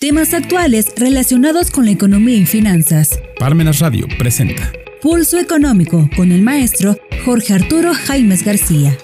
[0.00, 3.18] Temas actuales relacionados con la economía y finanzas.
[3.36, 4.70] Parmenas Radio presenta
[5.02, 8.96] Pulso Económico con el maestro Jorge Arturo Jaimes García.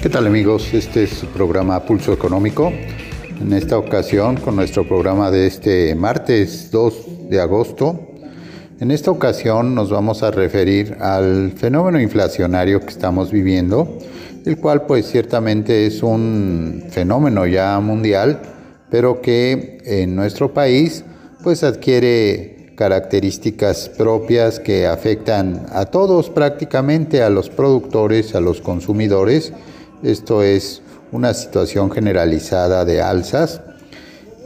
[0.00, 0.72] ¿Qué tal amigos?
[0.72, 2.72] Este es su programa Pulso Económico.
[3.42, 8.14] En esta ocasión con nuestro programa de este martes 2 de agosto.
[8.80, 13.98] En esta ocasión nos vamos a referir al fenómeno inflacionario que estamos viviendo
[14.48, 18.40] el cual pues ciertamente es un fenómeno ya mundial,
[18.90, 21.04] pero que en nuestro país
[21.42, 29.52] pues adquiere características propias que afectan a todos prácticamente, a los productores, a los consumidores.
[30.02, 30.80] Esto es
[31.12, 33.60] una situación generalizada de alzas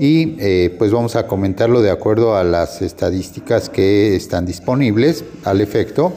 [0.01, 5.61] y eh, pues vamos a comentarlo de acuerdo a las estadísticas que están disponibles al
[5.61, 6.13] efecto.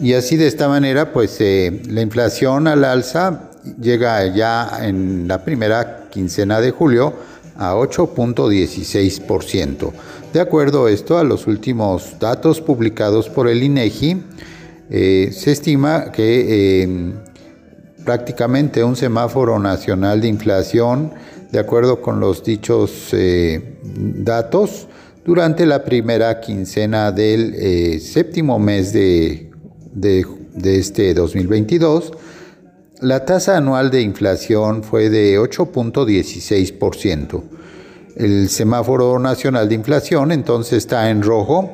[0.00, 3.50] Y así de esta manera, pues eh, la inflación al alza
[3.80, 7.14] llega ya en la primera quincena de julio
[7.56, 9.92] a 8.16%.
[10.34, 14.22] De acuerdo a esto, a los últimos datos publicados por el INEGI,
[14.90, 17.14] eh, se estima que eh,
[18.04, 21.14] prácticamente un semáforo nacional de inflación,
[21.50, 23.14] de acuerdo con los dichos
[23.96, 24.88] datos,
[25.24, 29.46] durante la primera quincena del séptimo mes de
[29.96, 32.12] de, este 2022,
[33.00, 37.42] la tasa anual de inflación fue de 8.16%.
[38.16, 41.70] El semáforo nacional de inflación entonces está en rojo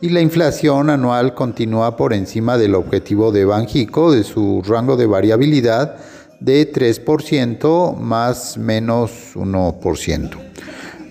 [0.00, 5.06] y la inflación anual continúa por encima del objetivo de Banjico de su rango de
[5.06, 5.96] variabilidad
[6.40, 10.30] de 3% más menos 1%.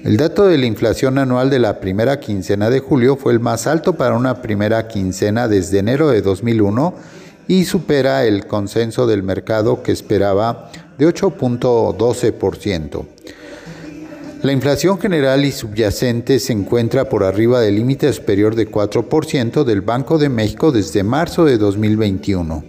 [0.06, 3.66] El dato de la inflación anual de la primera quincena de julio fue el más
[3.66, 6.94] alto para una primera quincena desde enero de 2001
[7.48, 13.04] y supera el consenso del mercado que esperaba de 8.12%.
[14.44, 19.82] La inflación general y subyacente se encuentra por arriba del límite superior de 4% del
[19.82, 22.64] Banco de México desde marzo de 2021.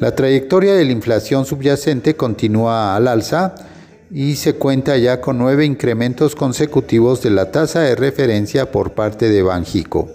[0.00, 3.54] La trayectoria de la inflación subyacente continúa al alza
[4.14, 9.30] y se cuenta ya con nueve incrementos consecutivos de la tasa de referencia por parte
[9.30, 10.10] de Banjico.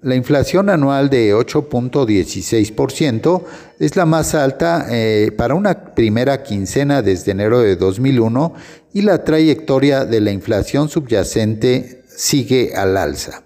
[0.03, 3.43] La inflación anual de 8.16%
[3.79, 8.55] es la más alta eh, para una primera quincena desde enero de 2001
[8.95, 13.43] y la trayectoria de la inflación subyacente sigue al alza.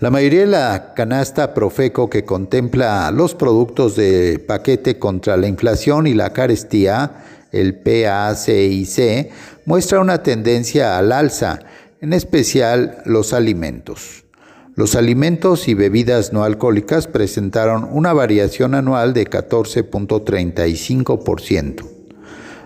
[0.00, 6.06] La mayoría de la canasta Profeco que contempla los productos de paquete contra la inflación
[6.06, 9.32] y la carestía, el PACIC,
[9.64, 11.60] muestra una tendencia al alza,
[12.02, 14.25] en especial los alimentos.
[14.76, 21.86] Los alimentos y bebidas no alcohólicas presentaron una variación anual de 14.35%.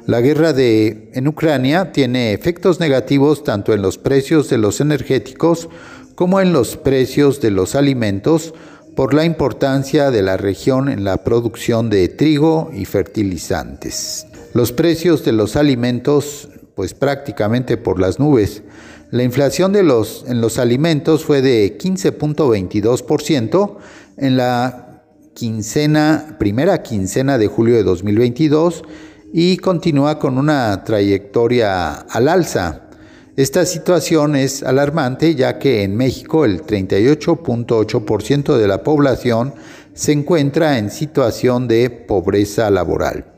[0.07, 5.69] La guerra en Ucrania tiene efectos negativos tanto en los precios de los energéticos
[6.17, 8.55] como en los precios de los alimentos
[8.97, 14.27] por la importancia de la región en la producción de trigo y fertilizantes.
[14.53, 18.65] Los precios de los alimentos, pues prácticamente por las nubes,
[19.11, 23.77] La inflación de los, en los alimentos fue de 15.22%
[24.17, 25.03] en la
[25.35, 28.85] quincena, primera quincena de julio de 2022
[29.33, 32.83] y continúa con una trayectoria al alza.
[33.37, 39.55] Esta situación es alarmante ya que en México el 38.8% de la población
[39.93, 43.30] se encuentra en situación de pobreza laboral.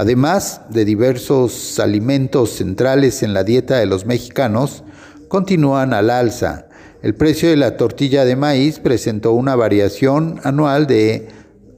[0.00, 4.82] Además de diversos alimentos centrales en la dieta de los mexicanos,
[5.28, 6.68] continúan al alza.
[7.02, 11.28] El precio de la tortilla de maíz presentó una variación anual de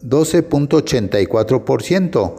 [0.05, 2.35] 12.84%.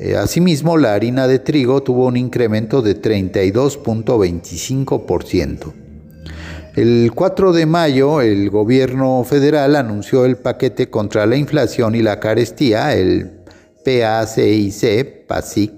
[0.00, 5.72] Eh, asimismo, la harina de trigo tuvo un incremento de 32.25%.
[6.74, 12.18] El 4 de mayo, el gobierno federal anunció el paquete contra la inflación y la
[12.18, 13.37] carestía, el
[13.88, 15.72] PACIC, PASIC,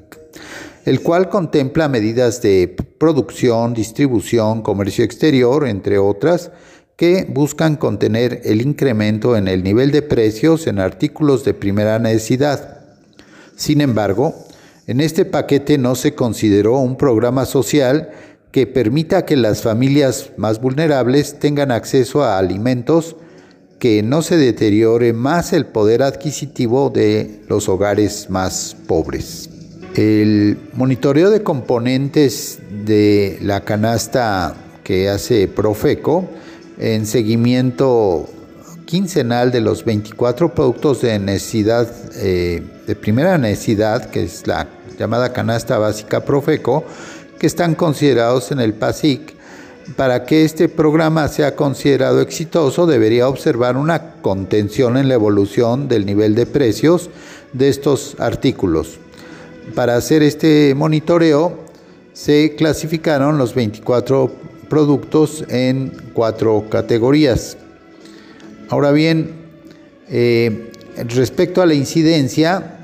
[0.84, 6.50] el cual contempla medidas de producción, distribución, comercio exterior, entre otras,
[6.96, 12.80] que buscan contener el incremento en el nivel de precios en artículos de primera necesidad.
[13.54, 14.34] Sin embargo,
[14.88, 18.10] en este paquete no se consideró un programa social
[18.50, 23.14] que permita que las familias más vulnerables tengan acceso a alimentos
[23.80, 29.48] que no se deteriore más el poder adquisitivo de los hogares más pobres.
[29.94, 34.54] El monitoreo de componentes de la canasta
[34.84, 36.28] que hace Profeco
[36.78, 38.28] en seguimiento
[38.84, 44.68] quincenal de los 24 productos de necesidad, eh, de primera necesidad, que es la
[44.98, 46.84] llamada canasta básica Profeco,
[47.38, 49.39] que están considerados en el PASIC.
[49.96, 56.06] Para que este programa sea considerado exitoso, debería observar una contención en la evolución del
[56.06, 57.10] nivel de precios
[57.52, 58.98] de estos artículos.
[59.74, 61.58] Para hacer este monitoreo,
[62.12, 64.30] se clasificaron los 24
[64.68, 67.56] productos en cuatro categorías.
[68.68, 69.34] Ahora bien,
[70.08, 70.72] eh,
[71.08, 72.79] respecto a la incidencia,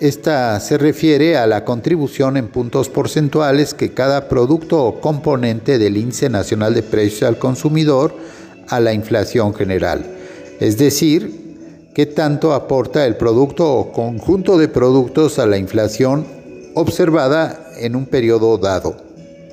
[0.00, 5.96] esta se refiere a la contribución en puntos porcentuales que cada producto o componente del
[5.96, 8.14] índice nacional de precios al consumidor
[8.68, 10.06] a la inflación general.
[10.60, 16.26] Es decir, qué tanto aporta el producto o conjunto de productos a la inflación
[16.74, 18.96] observada en un periodo dado.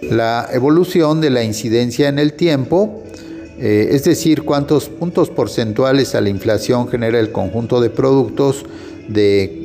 [0.01, 3.03] La evolución de la incidencia en el tiempo,
[3.57, 8.65] eh, es decir, cuántos puntos porcentuales a la inflación genera el conjunto de productos
[9.07, 9.64] de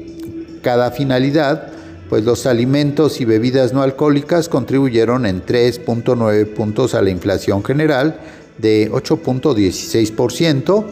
[0.62, 1.69] cada finalidad,
[2.09, 8.19] pues los alimentos y bebidas no alcohólicas contribuyeron en 3.9 puntos a la inflación general
[8.59, 10.85] de 8.16%,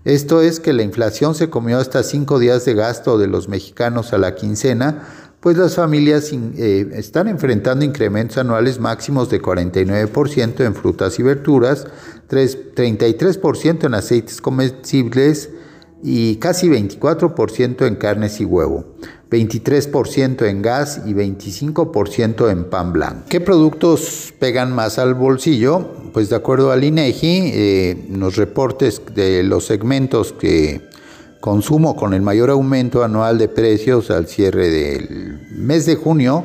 [0.04, 4.12] Esto es que la inflación se comió hasta 5 días de gasto de los mexicanos
[4.12, 5.06] a la quincena,
[5.40, 11.86] pues las familias eh, están enfrentando incrementos anuales máximos de 49% en frutas y verduras,
[12.28, 15.50] 33% en aceites comestibles
[16.02, 18.84] y casi 24% en carnes y huevo,
[19.30, 23.24] 23% en gas y 25% en pan blanco.
[23.28, 25.88] ¿Qué productos pegan más al bolsillo?
[26.12, 30.88] Pues de acuerdo al INEGI, eh, los reportes de los segmentos que
[31.40, 36.44] consumo con el mayor aumento anual de precios al cierre del mes de junio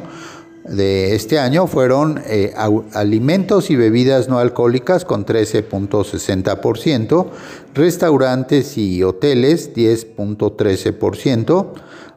[0.67, 2.53] de este año fueron eh,
[2.93, 7.27] alimentos y bebidas no alcohólicas con 13.60%,
[7.73, 11.67] restaurantes y hoteles 10.13%,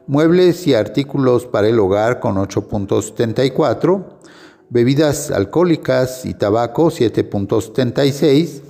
[0.07, 4.05] muebles y artículos para el hogar con 8.74%,
[4.69, 8.61] bebidas alcohólicas y tabaco 7.76%,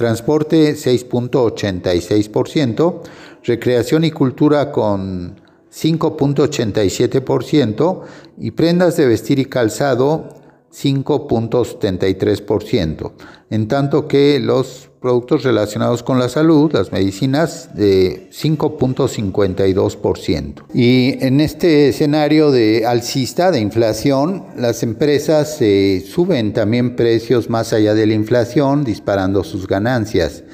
[0.00, 3.00] transporte 6.86%,
[3.44, 5.38] recreación y cultura con
[5.70, 8.00] 5.87%
[8.38, 10.39] y prendas de vestir y calzado
[10.72, 13.12] 5.73%,
[13.50, 20.64] en tanto que los productos relacionados con la salud, las medicinas, de 5.52%.
[20.74, 27.72] Y en este escenario de alcista, de inflación, las empresas eh, suben también precios más
[27.72, 30.44] allá de la inflación, disparando sus ganancias.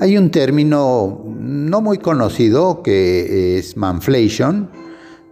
[0.00, 4.70] Hay un término no muy conocido que es manflation,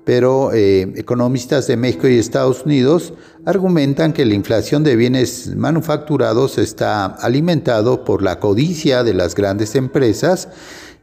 [0.04, 3.14] pero eh, economistas de México y Estados Unidos
[3.46, 9.74] argumentan que la inflación de bienes manufacturados está alimentado por la codicia de las grandes
[9.74, 10.48] empresas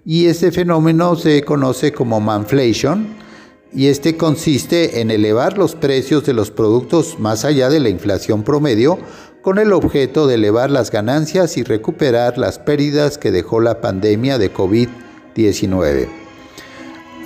[0.05, 3.07] y ese fenómeno se conoce como manflation
[3.73, 8.43] y este consiste en elevar los precios de los productos más allá de la inflación
[8.43, 8.99] promedio
[9.41, 14.37] con el objeto de elevar las ganancias y recuperar las pérdidas que dejó la pandemia
[14.37, 16.20] de COVID-19.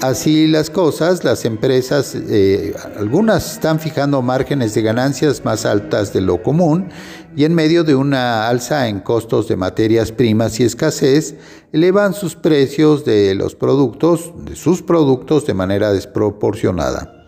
[0.01, 6.21] Así las cosas, las empresas, eh, algunas están fijando márgenes de ganancias más altas de
[6.21, 6.89] lo común
[7.35, 11.35] y en medio de una alza en costos de materias primas y escasez,
[11.71, 17.25] elevan sus precios de los productos, de sus productos de manera desproporcionada.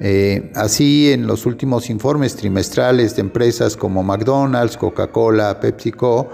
[0.00, 6.28] Eh, así, en los últimos informes trimestrales de empresas como McDonald's, Coca-Cola, PepsiCo,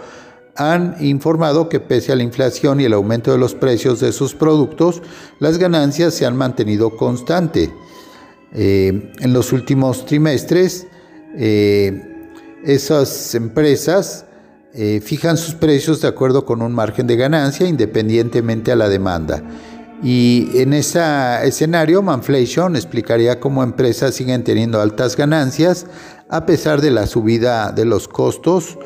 [0.56, 4.34] han informado que pese a la inflación y el aumento de los precios de sus
[4.34, 5.02] productos,
[5.38, 7.70] las ganancias se han mantenido constantes.
[8.52, 10.86] Eh, en los últimos trimestres,
[11.36, 12.30] eh,
[12.64, 14.24] esas empresas
[15.02, 19.42] fijan sus precios de acuerdo con un margen de ganancia independientemente a la demanda.
[20.02, 21.00] Y en ese
[21.44, 25.86] escenario, Manflation explicaría cómo empresas siguen teniendo altas ganancias
[26.28, 28.78] a pesar de la subida de los costos.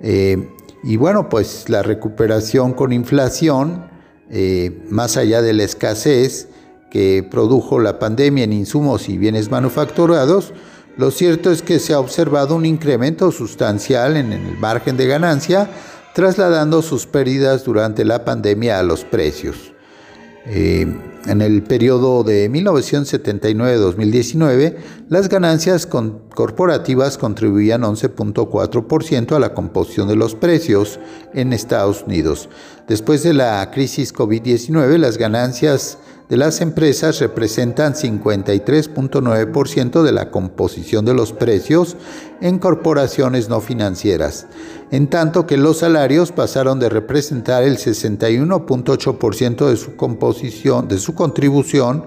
[0.00, 0.48] Eh,
[0.82, 3.90] y bueno, pues la recuperación con inflación,
[4.30, 6.48] eh, más allá de la escasez
[6.90, 10.52] que produjo la pandemia en insumos y bienes manufacturados,
[10.96, 15.70] lo cierto es que se ha observado un incremento sustancial en el margen de ganancia,
[16.14, 19.72] trasladando sus pérdidas durante la pandemia a los precios.
[20.46, 20.92] Eh,
[21.28, 24.74] en el periodo de 1979-2019,
[25.08, 30.98] las ganancias corporativas contribuían 11.4% a la composición de los precios
[31.34, 32.48] en Estados Unidos.
[32.88, 41.06] Después de la crisis COVID-19, las ganancias de las empresas representan 53.9% de la composición
[41.06, 41.96] de los precios
[42.40, 44.46] en corporaciones no financieras,
[44.90, 51.14] en tanto que los salarios pasaron de representar el 61.8% de su composición, de su
[51.14, 52.04] contribución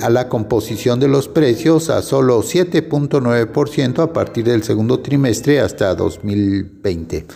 [0.00, 5.92] a la composición de los precios a solo 7.9% a partir del segundo trimestre hasta
[5.96, 7.26] 2020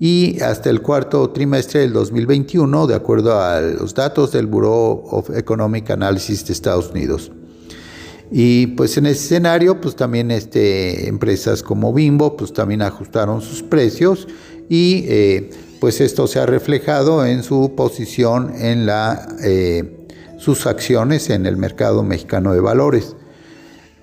[0.00, 5.28] y hasta el cuarto trimestre del 2021, de acuerdo a los datos del Bureau of
[5.36, 7.32] Economic Analysis de Estados Unidos.
[8.30, 13.62] Y pues en ese escenario, pues también este, empresas como Bimbo, pues también ajustaron sus
[13.62, 14.28] precios
[14.68, 20.06] y eh, pues esto se ha reflejado en su posición en la, eh,
[20.38, 23.16] sus acciones en el mercado mexicano de valores.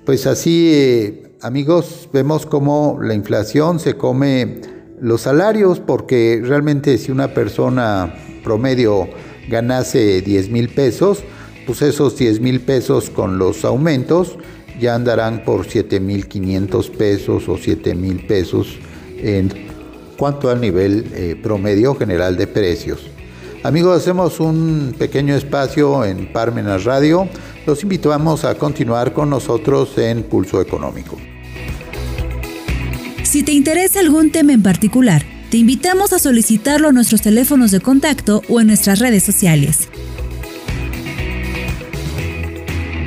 [0.06, 4.62] Pues así, eh, amigos, vemos cómo la inflación se come
[5.00, 8.14] los salarios, porque realmente si una persona
[8.44, 9.08] promedio
[9.50, 11.24] ganase 10 mil pesos,
[11.66, 14.38] pues esos 10 mil pesos con los aumentos
[14.80, 18.78] ya andarán por 7 mil 500 pesos o 7 mil pesos
[19.18, 19.52] en
[20.18, 23.02] cuanto al nivel eh, promedio general de precios.
[23.64, 27.28] Amigos, hacemos un pequeño espacio en Parmenas Radio.
[27.66, 31.18] Los invitamos a continuar con nosotros en Pulso Económico.
[33.24, 37.80] Si te interesa algún tema en particular, te invitamos a solicitarlo a nuestros teléfonos de
[37.80, 39.90] contacto o en nuestras redes sociales.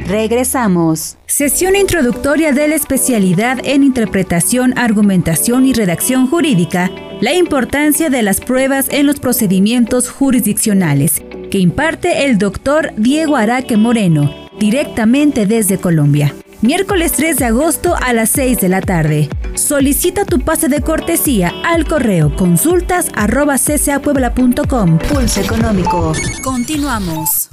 [0.08, 1.18] Regresamos.
[1.26, 8.40] Sesión introductoria de la especialidad en interpretación, argumentación y redacción jurídica, la importancia de las
[8.40, 16.34] pruebas en los procedimientos jurisdiccionales, que imparte el doctor Diego Araque Moreno, directamente desde Colombia.
[16.62, 19.28] Miércoles 3 de agosto a las 6 de la tarde.
[19.56, 24.98] Solicita tu pase de cortesía al correo consultas arroba ccapuebla.com.
[25.00, 26.14] Pulso Económico.
[26.42, 27.50] Continuamos.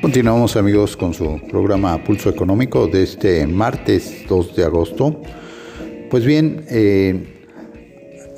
[0.00, 5.20] Continuamos amigos con su programa Pulso Económico de este martes 2 de agosto.
[6.10, 7.44] Pues bien, eh,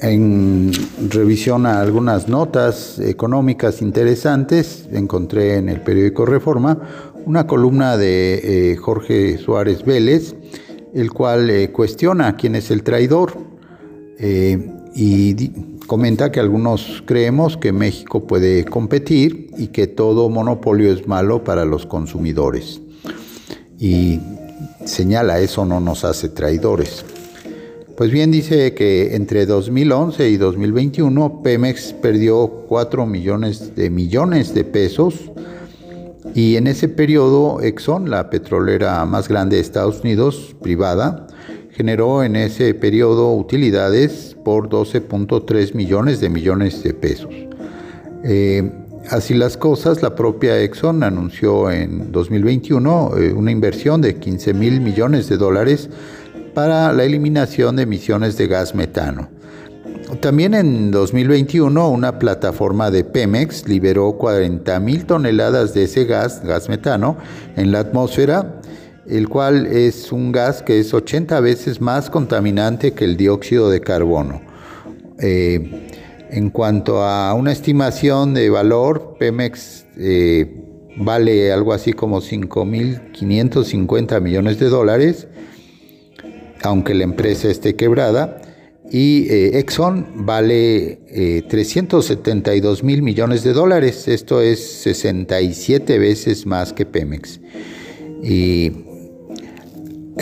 [0.00, 0.72] en
[1.08, 6.80] revisión a algunas notas económicas interesantes, encontré en el periódico Reforma
[7.26, 10.34] una columna de eh, Jorge Suárez Vélez,
[10.92, 13.34] el cual eh, cuestiona quién es el traidor
[14.94, 15.34] y
[15.92, 21.66] comenta que algunos creemos que México puede competir y que todo monopolio es malo para
[21.66, 22.80] los consumidores.
[23.78, 24.18] Y
[24.86, 27.04] señala, eso no nos hace traidores.
[27.94, 34.64] Pues bien, dice que entre 2011 y 2021 Pemex perdió 4 millones de millones de
[34.64, 35.30] pesos
[36.34, 41.26] y en ese periodo Exxon, la petrolera más grande de Estados Unidos, privada,
[41.82, 47.34] generó en ese periodo utilidades por 12.3 millones de millones de pesos.
[48.22, 48.70] Eh,
[49.10, 54.80] así las cosas, la propia Exxon anunció en 2021 eh, una inversión de 15 mil
[54.80, 55.90] millones de dólares
[56.54, 59.28] para la eliminación de emisiones de gas metano.
[60.20, 66.68] También en 2021 una plataforma de Pemex liberó 40 mil toneladas de ese gas, gas
[66.68, 67.16] metano,
[67.56, 68.60] en la atmósfera,
[69.08, 73.80] el cual es un gas que es 80 veces más contaminante que el dióxido de
[73.80, 74.42] carbono.
[75.18, 75.88] Eh,
[76.30, 80.54] en cuanto a una estimación de valor, Pemex eh,
[80.96, 85.28] vale algo así como 5.550 millones de dólares
[86.62, 88.40] aunque la empresa esté quebrada,
[88.90, 96.72] y eh, Exxon vale 372 eh, mil millones de dólares, esto es 67 veces más
[96.72, 97.40] que Pemex.
[98.22, 98.70] Y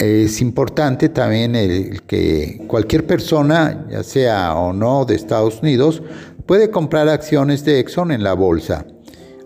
[0.00, 6.02] es importante también el que cualquier persona, ya sea o no de Estados Unidos,
[6.46, 8.86] puede comprar acciones de Exxon en la bolsa.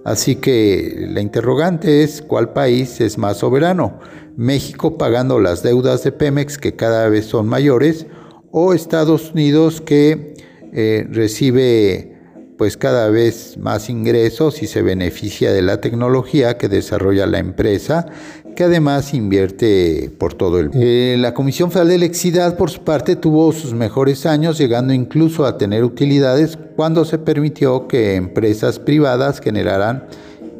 [0.05, 3.99] Así que la interrogante es cuál país es más soberano,
[4.37, 8.07] México pagando las deudas de Pemex que cada vez son mayores
[8.53, 10.35] o Estados Unidos que
[10.73, 12.15] eh, recibe
[12.57, 18.07] pues cada vez más ingresos y se beneficia de la tecnología que desarrolla la empresa,
[18.55, 20.81] que además invierte por todo el mundo.
[20.83, 25.45] Eh, la Comisión Federal de Electricidad, por su parte, tuvo sus mejores años, llegando incluso
[25.45, 30.07] a tener utilidades cuando se permitió que empresas privadas generaran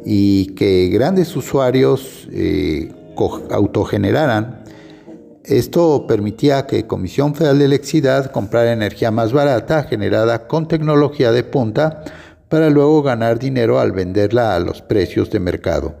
[0.05, 2.91] y que grandes usuarios eh,
[3.49, 4.63] autogeneraran.
[5.43, 11.43] Esto permitía que Comisión Federal de Electricidad comprara energía más barata generada con tecnología de
[11.43, 12.03] punta
[12.49, 15.95] para luego ganar dinero al venderla a los precios de mercado.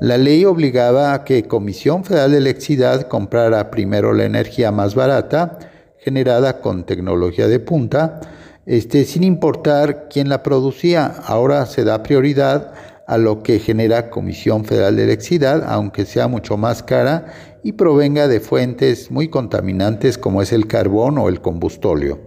[0.00, 5.58] La ley obligaba a que Comisión Federal de Electricidad comprara primero la energía más barata
[5.98, 8.20] generada con tecnología de punta,
[8.64, 11.06] este, sin importar quién la producía.
[11.06, 12.74] Ahora se da prioridad
[13.08, 17.32] a lo que genera Comisión Federal de Electricidad, aunque sea mucho más cara
[17.64, 22.20] y provenga de fuentes muy contaminantes como es el carbón o el combustóleo.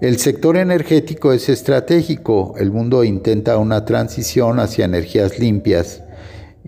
[0.00, 6.02] El sector energético es estratégico, el mundo intenta una transición hacia energías limpias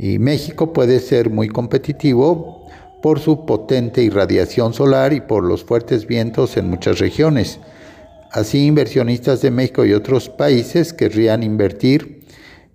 [0.03, 2.67] y México puede ser muy competitivo
[3.03, 7.61] por su potente irradiación solar y por los fuertes vientos en muchas regiones.
[8.33, 12.21] Así inversionistas de México y otros países querrían invertir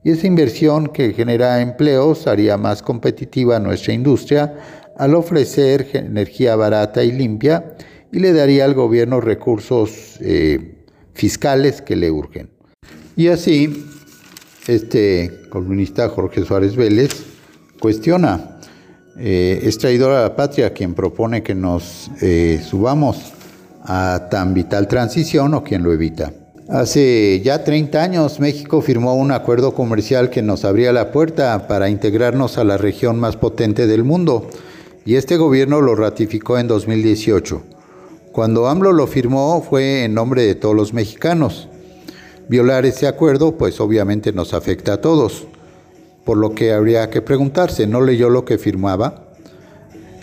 [0.04, 4.54] y esa inversión que genera empleos haría más competitiva nuestra industria
[4.96, 7.76] al ofrecer energía barata y limpia
[8.12, 10.76] y le daría al gobierno recursos eh,
[11.16, 12.52] fiscales que le urgen.
[13.16, 13.84] Y así,
[14.67, 17.12] este columnista Jorge Suárez Vélez
[17.80, 18.60] cuestiona,
[19.17, 23.34] eh, es traidor a la patria quien propone que nos eh, subamos
[23.84, 26.34] a tan vital transición o quien lo evita.
[26.67, 31.89] Hace ya 30 años México firmó un acuerdo comercial que nos abría la puerta para
[31.89, 34.49] integrarnos a la región más potente del mundo
[35.06, 37.62] y este gobierno lo ratificó en 2018.
[38.32, 41.69] Cuando AMLO lo firmó fue en nombre de todos los mexicanos.
[42.48, 45.48] Violar ese acuerdo pues obviamente nos afecta a todos,
[46.24, 49.34] por lo que habría que preguntarse, ¿no leyó lo que firmaba?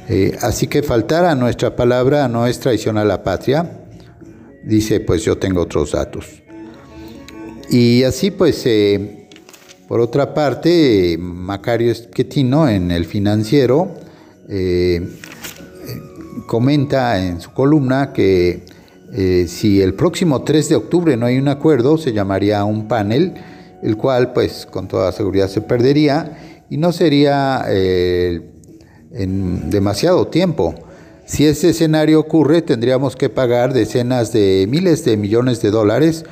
[0.09, 3.87] Eh, así que faltar a nuestra palabra no es traición a la patria,
[4.65, 6.27] dice, pues yo tengo otros datos.
[7.71, 9.29] Y así pues, eh,
[9.89, 13.95] por otra parte, Macario Esquetino en el financiero
[14.49, 15.09] eh,
[16.47, 18.65] comenta en su columna que
[19.13, 23.35] eh, si el próximo 3 de octubre no hay un acuerdo, se llamaría un panel,
[23.83, 27.67] el cual pues con toda seguridad se perdería y no sería
[29.13, 30.75] en demasiado tiempo.
[31.25, 36.25] Si ese escenario ocurre, tendríamos que pagar decenas de miles de millones de dólares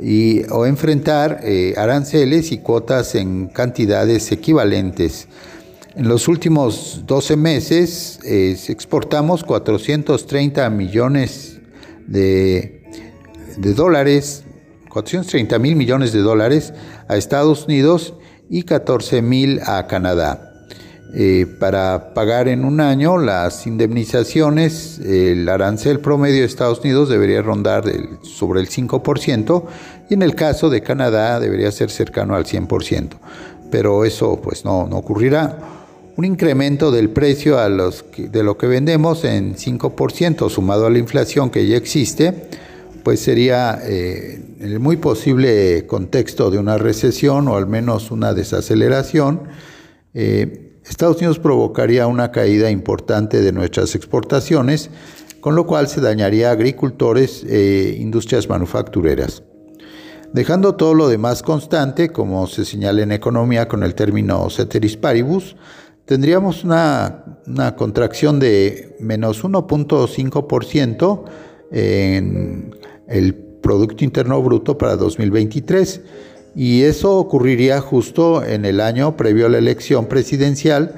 [0.00, 5.28] y, o enfrentar eh, aranceles y cuotas en cantidades equivalentes.
[5.96, 11.53] En los últimos 12 meses eh, exportamos 430 millones
[12.06, 12.82] de,
[13.56, 14.44] dólares,
[14.88, 16.72] 430 mil millones de dólares
[17.08, 18.14] a Estados Unidos
[18.48, 20.50] y 14 mil a Canadá.
[21.16, 27.40] Eh, para pagar en un año las indemnizaciones, el arancel promedio de Estados Unidos debería
[27.40, 27.84] rondar
[28.22, 29.64] sobre el 5%
[30.10, 33.10] y en el caso de Canadá debería ser cercano al 100%,
[33.70, 35.73] pero eso pues no, no ocurrirá.
[36.16, 41.66] Un incremento del precio de lo que vendemos en 5% sumado a la inflación que
[41.66, 42.50] ya existe,
[43.02, 49.42] pues sería eh, el muy posible contexto de una recesión o al menos una desaceleración.
[50.14, 54.90] Eh, Estados Unidos provocaría una caída importante de nuestras exportaciones,
[55.40, 59.42] con lo cual se dañaría a agricultores e industrias manufactureras.
[60.32, 65.56] Dejando todo lo demás constante, como se señala en economía con el término ceteris paribus,
[66.04, 67.38] tendríamos una,
[67.76, 71.24] contracción de menos 1.5%
[71.72, 72.74] en
[73.08, 76.00] el Producto Interno Bruto para 2023
[76.54, 80.94] y eso ocurriría justo en el año previo a la elección presidencial,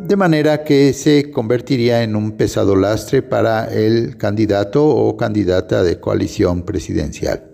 [0.00, 5.98] de manera que se convertiría en un pesado lastre para el candidato o candidata de
[5.98, 7.44] coalición presidencial.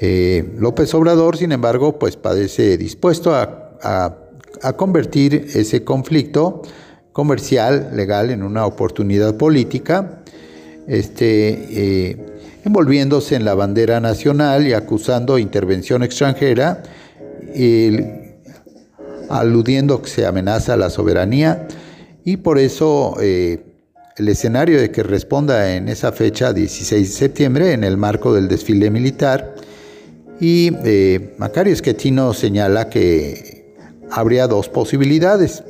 [0.00, 3.64] Eh, López Obrador, sin embargo, pues parece dispuesto a,
[4.76, 6.62] convertir ese conflicto
[7.12, 10.22] comercial, legal, en una oportunidad política.
[10.86, 12.16] Este, eh,
[12.64, 16.82] envolviéndose en la bandera nacional y acusando intervención extranjera,
[19.28, 21.66] aludiendo que se amenaza la soberanía
[22.24, 23.64] y por eso eh,
[24.16, 28.48] el escenario de que responda en esa fecha, 16 de septiembre, en el marco del
[28.48, 29.54] desfile militar.
[30.38, 33.57] Y eh, Macario Esquetino señala que
[34.10, 35.62] habría dos posibilidades.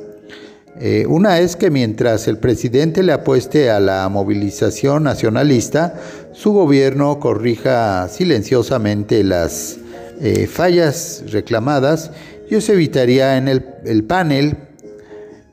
[0.81, 5.99] Eh, una es que mientras el presidente le apueste a la movilización nacionalista,
[6.31, 9.77] su gobierno corrija silenciosamente las
[10.21, 12.11] eh, fallas reclamadas
[12.49, 14.55] y eso evitaría en el, panel,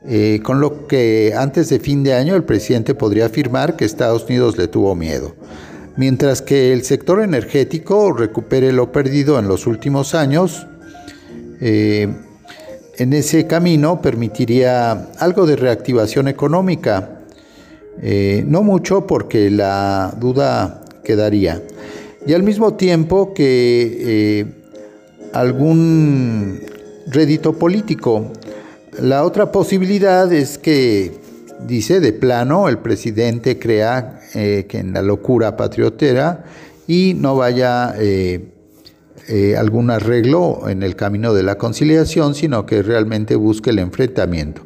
[0.05, 4.23] eh, con lo que antes de fin de año el presidente podría afirmar que Estados
[4.29, 5.35] Unidos le tuvo miedo.
[5.97, 10.67] Mientras que el sector energético recupere lo perdido en los últimos años,
[12.97, 17.19] en ese camino permitiría algo de reactivación económica,
[18.01, 21.61] eh, no mucho porque la duda quedaría,
[22.25, 24.45] y al mismo tiempo que eh,
[25.33, 26.59] algún
[27.07, 28.31] rédito político.
[28.99, 31.11] La otra posibilidad es que,
[31.67, 36.45] dice de plano, el presidente crea eh, que en la locura patriotera
[36.87, 37.93] y no vaya
[39.57, 44.61] algún arreglo en el camino de la conciliación, sino que realmente busque el enfrentamiento.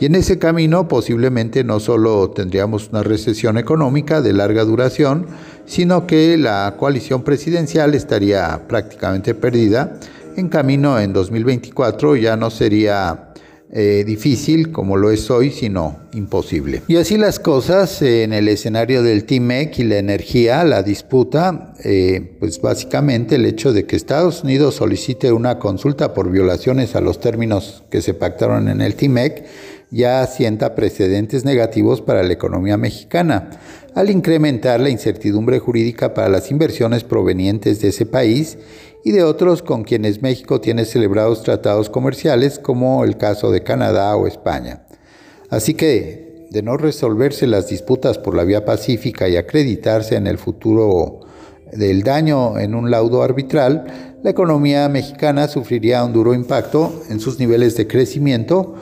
[0.00, 5.26] Y en ese camino posiblemente no solo tendríamos una recesión económica de larga duración,
[5.66, 9.98] sino que la coalición presidencial estaría prácticamente perdida.
[10.36, 13.25] En camino en 2024 ya no sería
[13.72, 16.82] eh, difícil como lo es hoy, sino imposible.
[16.86, 22.36] Y así las cosas en el escenario del TIMEC y la energía, la disputa, eh,
[22.38, 27.20] pues básicamente el hecho de que Estados Unidos solicite una consulta por violaciones a los
[27.20, 29.44] términos que se pactaron en el TIMEC
[29.90, 33.50] ya asienta precedentes negativos para la economía mexicana,
[33.94, 38.58] al incrementar la incertidumbre jurídica para las inversiones provenientes de ese país
[39.06, 44.16] y de otros con quienes México tiene celebrados tratados comerciales, como el caso de Canadá
[44.16, 44.84] o España.
[45.48, 50.38] Así que, de no resolverse las disputas por la vía pacífica y acreditarse en el
[50.38, 51.20] futuro
[51.72, 57.38] del daño en un laudo arbitral, la economía mexicana sufriría un duro impacto en sus
[57.38, 58.74] niveles de crecimiento,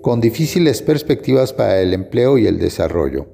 [0.00, 3.26] con difíciles perspectivas para el empleo y el desarrollo.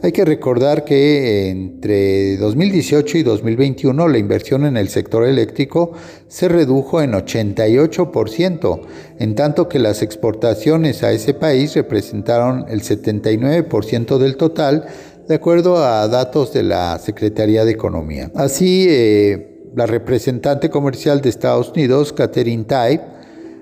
[0.00, 5.92] Hay que recordar que entre 2018 y 2021 la inversión en el sector eléctrico
[6.28, 8.80] se redujo en 88%,
[9.18, 14.86] en tanto que las exportaciones a ese país representaron el 79% del total,
[15.26, 18.30] de acuerdo a datos de la Secretaría de Economía.
[18.36, 23.00] Así, eh, la representante comercial de Estados Unidos, Catherine Tai,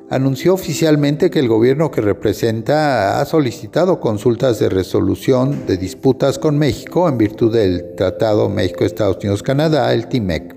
[0.08, 6.58] anunció oficialmente que el gobierno que representa ha solicitado consultas de resolución de disputas con
[6.58, 10.54] México en virtud del Tratado México-Estados Unidos-Canadá, el TIMEC.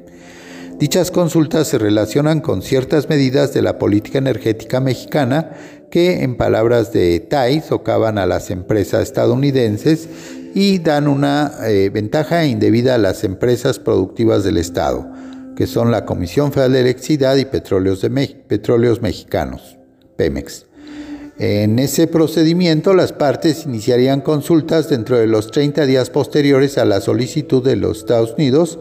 [0.78, 5.52] Dichas consultas se relacionan con ciertas medidas de la política energética mexicana
[5.90, 10.08] que, en palabras de Tai, socavan a las empresas estadounidenses
[10.54, 15.19] y dan una eh, ventaja indebida a las empresas productivas del Estado
[15.60, 18.10] que son la Comisión Federal de Electricidad y Petróleos, de
[18.48, 19.78] Petróleos Mexicanos,
[20.16, 20.68] Pemex.
[21.38, 27.02] En ese procedimiento, las partes iniciarían consultas dentro de los 30 días posteriores a la
[27.02, 28.80] solicitud de los Estados Unidos,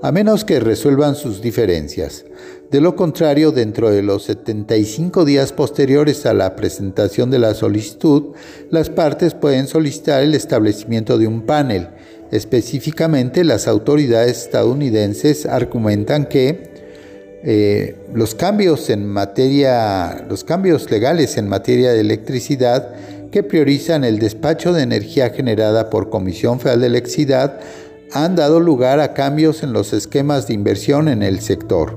[0.00, 2.24] a menos que resuelvan sus diferencias.
[2.70, 8.32] De lo contrario, dentro de los 75 días posteriores a la presentación de la solicitud,
[8.70, 11.88] las partes pueden solicitar el establecimiento de un panel.
[12.34, 16.68] Específicamente, las autoridades estadounidenses argumentan que
[17.44, 22.92] eh, los cambios en materia, los cambios legales en materia de electricidad
[23.30, 27.60] que priorizan el despacho de energía generada por Comisión Federal de Electricidad
[28.10, 31.96] han dado lugar a cambios en los esquemas de inversión en el sector.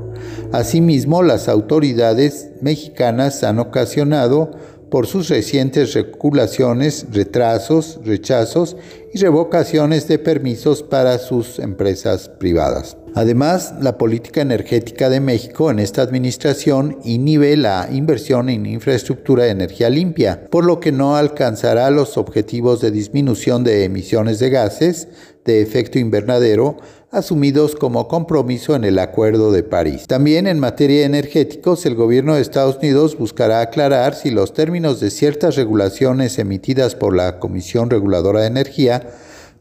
[0.51, 4.51] Asimismo, las autoridades mexicanas han ocasionado
[4.89, 8.77] por sus recientes regulaciones, retrasos, rechazos
[9.13, 12.97] y revocaciones de permisos para sus empresas privadas.
[13.15, 19.49] Además, la política energética de México en esta administración inhibe la inversión en infraestructura de
[19.49, 25.07] energía limpia, por lo que no alcanzará los objetivos de disminución de emisiones de gases
[25.45, 26.77] de efecto invernadero
[27.11, 30.07] asumidos como compromiso en el Acuerdo de París.
[30.07, 34.99] También en materia de energéticos, el gobierno de Estados Unidos buscará aclarar si los términos
[34.99, 39.09] de ciertas regulaciones emitidas por la Comisión Reguladora de Energía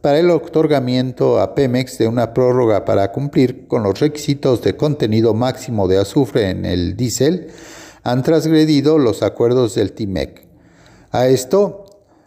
[0.00, 5.32] para el otorgamiento a Pemex de una prórroga para cumplir con los requisitos de contenido
[5.34, 7.48] máximo de azufre en el diésel
[8.02, 10.46] han transgredido los acuerdos del TIMEC.
[11.10, 11.85] A esto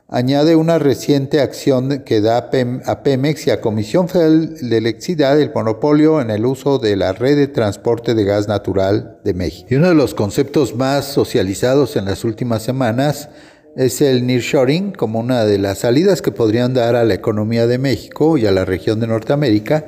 [0.09, 2.49] añade una reciente acción que da
[2.85, 7.13] a Pemex y a Comisión Federal de Electricidad el monopolio en el uso de la
[7.13, 9.67] red de transporte de gas natural de México.
[9.69, 13.29] Y uno de los conceptos más socializados en las últimas semanas
[13.75, 17.77] es el nearshoring como una de las salidas que podrían dar a la economía de
[17.77, 19.85] México y a la región de Norteamérica,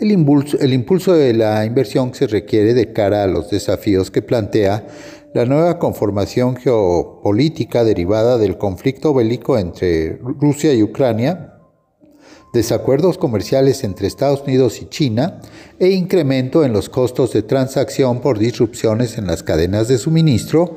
[0.00, 4.10] el impulso, el impulso de la inversión que se requiere de cara a los desafíos
[4.10, 4.84] que plantea
[5.34, 11.54] la nueva conformación geopolítica derivada del conflicto bélico entre Rusia y Ucrania,
[12.52, 15.40] desacuerdos comerciales entre Estados Unidos y China
[15.78, 20.76] e incremento en los costos de transacción por disrupciones en las cadenas de suministro,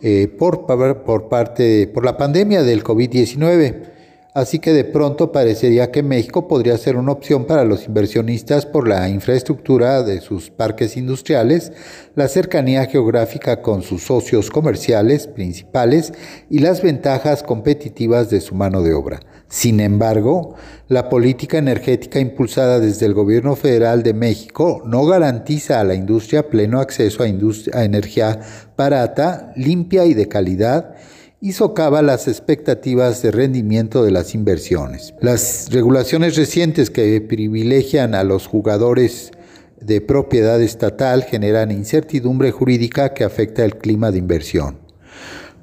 [0.00, 3.90] eh, por, por, parte, por la pandemia del COVID-19.
[4.34, 8.88] Así que de pronto parecería que México podría ser una opción para los inversionistas por
[8.88, 11.70] la infraestructura de sus parques industriales,
[12.14, 16.14] la cercanía geográfica con sus socios comerciales principales
[16.48, 19.20] y las ventajas competitivas de su mano de obra.
[19.48, 20.54] Sin embargo,
[20.88, 26.48] la política energética impulsada desde el Gobierno Federal de México no garantiza a la industria
[26.48, 28.40] pleno acceso a, a energía
[28.78, 30.94] barata, limpia y de calidad
[31.42, 35.12] y socava las expectativas de rendimiento de las inversiones.
[35.20, 39.32] Las regulaciones recientes que privilegian a los jugadores
[39.80, 44.78] de propiedad estatal generan incertidumbre jurídica que afecta el clima de inversión.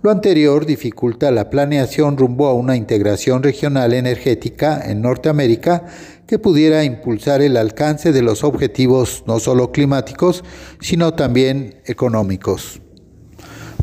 [0.01, 5.85] Lo anterior dificulta la planeación rumbo a una integración regional energética en Norteamérica
[6.27, 10.43] que pudiera impulsar el alcance de los objetivos no solo climáticos,
[10.81, 12.81] sino también económicos.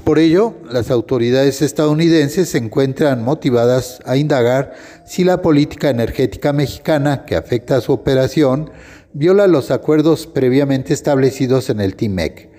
[0.07, 7.25] Por ello, las autoridades estadounidenses se encuentran motivadas a indagar si la política energética mexicana
[7.25, 8.71] que afecta a su operación
[9.15, 12.51] viola los acuerdos previamente establecidos en el TIMEC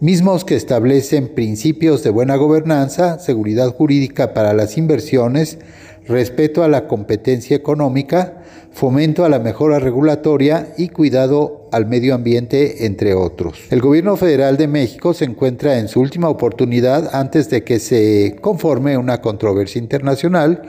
[0.00, 5.58] mismos que establecen principios de buena gobernanza, seguridad jurídica para las inversiones,
[6.06, 8.42] respeto a la competencia económica,
[8.76, 13.58] fomento a la mejora regulatoria y cuidado al medio ambiente, entre otros.
[13.70, 18.36] El gobierno federal de México se encuentra en su última oportunidad antes de que se
[18.42, 20.60] conforme una controversia internacional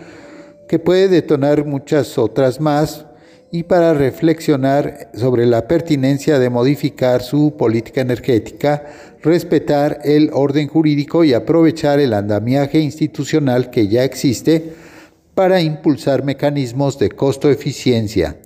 [0.70, 3.06] que puede detonar muchas otras más
[3.52, 8.86] y para reflexionar sobre la pertinencia de modificar su política energética,
[9.22, 14.72] respetar el orden jurídico y aprovechar el andamiaje institucional que ya existe
[15.38, 18.38] para impulsar mecanismos de costo-eficiencia.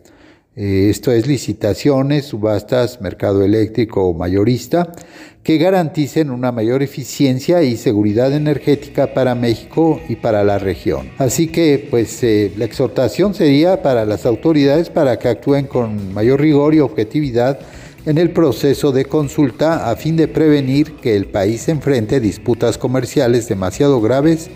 [0.58, 4.92] Eh, esto es licitaciones, subastas, mercado eléctrico o mayorista,
[5.42, 11.10] que garanticen una mayor eficiencia y seguridad energética para México y para la región.
[11.18, 16.42] Así que pues eh, la exhortación sería para las autoridades para que actúen con mayor
[16.42, 17.58] rigor y objetividad
[18.06, 23.48] en el proceso de consulta a fin de prevenir que el país enfrente disputas comerciales
[23.48, 24.50] demasiado graves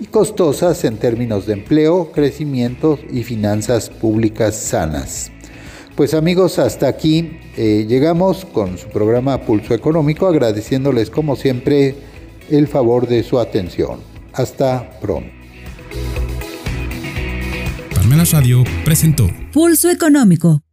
[0.00, 5.30] y costosas en términos de empleo, crecimiento y finanzas públicas sanas.
[5.96, 11.94] Pues amigos, hasta aquí eh, llegamos con su programa Pulso Económico, agradeciéndoles como siempre
[12.50, 14.00] el favor de su atención.
[14.32, 15.30] Hasta pronto.
[17.94, 20.63] Palmenas Radio presentó Pulso Económico